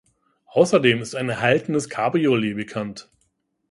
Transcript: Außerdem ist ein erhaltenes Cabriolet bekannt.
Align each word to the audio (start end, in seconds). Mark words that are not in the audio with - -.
Außerdem 0.47 0.99
ist 1.03 1.13
ein 1.13 1.29
erhaltenes 1.29 1.87
Cabriolet 1.87 2.55
bekannt. 2.55 3.07